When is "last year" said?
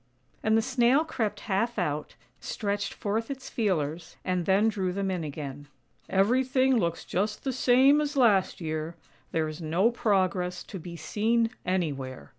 8.17-8.95